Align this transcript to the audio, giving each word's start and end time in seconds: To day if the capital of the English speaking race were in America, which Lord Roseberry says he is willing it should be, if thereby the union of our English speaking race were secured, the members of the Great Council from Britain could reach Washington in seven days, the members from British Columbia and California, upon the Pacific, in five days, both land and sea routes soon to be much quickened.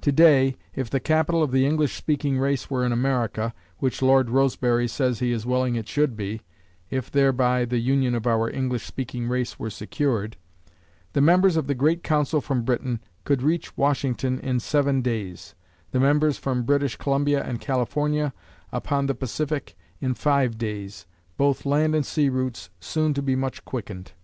To 0.00 0.10
day 0.10 0.56
if 0.74 0.90
the 0.90 0.98
capital 0.98 1.44
of 1.44 1.52
the 1.52 1.64
English 1.64 1.94
speaking 1.94 2.40
race 2.40 2.68
were 2.68 2.84
in 2.84 2.90
America, 2.90 3.54
which 3.78 4.02
Lord 4.02 4.28
Roseberry 4.28 4.88
says 4.88 5.20
he 5.20 5.30
is 5.30 5.46
willing 5.46 5.76
it 5.76 5.86
should 5.86 6.16
be, 6.16 6.42
if 6.90 7.08
thereby 7.08 7.64
the 7.64 7.78
union 7.78 8.16
of 8.16 8.26
our 8.26 8.50
English 8.50 8.84
speaking 8.84 9.28
race 9.28 9.60
were 9.60 9.70
secured, 9.70 10.36
the 11.12 11.20
members 11.20 11.56
of 11.56 11.68
the 11.68 11.76
Great 11.76 12.02
Council 12.02 12.40
from 12.40 12.64
Britain 12.64 12.98
could 13.22 13.44
reach 13.44 13.76
Washington 13.76 14.40
in 14.40 14.58
seven 14.58 15.02
days, 15.02 15.54
the 15.92 16.00
members 16.00 16.36
from 16.36 16.64
British 16.64 16.96
Columbia 16.96 17.40
and 17.44 17.60
California, 17.60 18.32
upon 18.72 19.06
the 19.06 19.14
Pacific, 19.14 19.76
in 20.00 20.14
five 20.14 20.58
days, 20.58 21.06
both 21.36 21.64
land 21.64 21.94
and 21.94 22.04
sea 22.04 22.28
routes 22.28 22.70
soon 22.80 23.14
to 23.14 23.22
be 23.22 23.36
much 23.36 23.64
quickened. 23.64 24.14